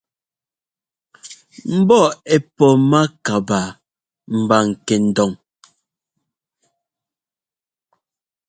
[1.77, 2.03] Mbɔ́
[2.35, 3.69] ɛ́ pɔ mákabaa
[4.39, 5.31] mba kɛndon.